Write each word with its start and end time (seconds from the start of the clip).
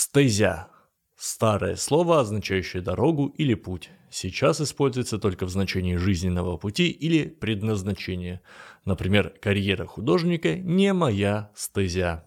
Стезя. 0.00 0.68
Старое 1.16 1.74
слово, 1.74 2.20
означающее 2.20 2.80
дорогу 2.80 3.34
или 3.36 3.54
путь. 3.54 3.90
Сейчас 4.08 4.60
используется 4.60 5.18
только 5.18 5.44
в 5.44 5.50
значении 5.50 5.96
жизненного 5.96 6.56
пути 6.56 6.88
или 6.88 7.24
предназначения. 7.24 8.40
Например, 8.84 9.34
карьера 9.42 9.86
художника 9.86 10.54
не 10.56 10.92
моя 10.92 11.50
стезя. 11.56 12.24